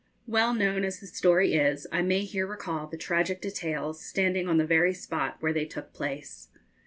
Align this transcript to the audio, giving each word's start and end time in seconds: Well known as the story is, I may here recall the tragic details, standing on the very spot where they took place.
Well 0.25 0.55
known 0.55 0.83
as 0.83 0.99
the 0.99 1.05
story 1.05 1.53
is, 1.53 1.85
I 1.91 2.01
may 2.01 2.21
here 2.25 2.47
recall 2.47 2.87
the 2.87 2.97
tragic 2.97 3.39
details, 3.39 4.03
standing 4.03 4.47
on 4.49 4.57
the 4.57 4.65
very 4.65 4.95
spot 4.95 5.37
where 5.41 5.53
they 5.53 5.65
took 5.65 5.93
place. 5.93 6.47